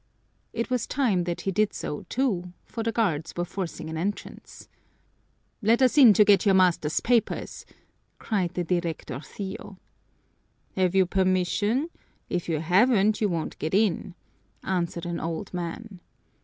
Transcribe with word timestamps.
It 0.51 0.71
was 0.71 0.87
time 0.87 1.25
that 1.25 1.41
he 1.41 1.51
did 1.51 1.75
so, 1.75 2.07
too, 2.09 2.53
for 2.65 2.81
the 2.81 2.91
guards 2.91 3.35
were 3.37 3.45
forcing 3.45 3.87
an 3.87 3.97
entrance. 3.99 4.67
"Let 5.61 5.79
us 5.79 5.95
in 5.95 6.13
to 6.13 6.25
get 6.25 6.43
your 6.43 6.55
master's 6.55 7.01
papers!" 7.01 7.67
cried 8.17 8.55
the 8.55 8.63
directorcillo. 8.65 9.77
"Have 10.75 10.95
you 10.95 11.05
permission? 11.05 11.91
If 12.29 12.49
you 12.49 12.61
haven't, 12.61 13.21
you 13.21 13.29
won't 13.29 13.59
get 13.59 13.75
in,'" 13.75 14.15
answered 14.63 15.05
an 15.05 15.19
old 15.19 15.53
man. 15.53 15.99